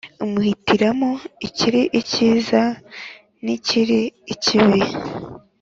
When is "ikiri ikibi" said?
3.55-4.81